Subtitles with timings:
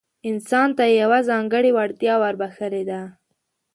[0.29, 3.01] انسان ته يې يوه ځانګړې وړتيا وربښلې ده.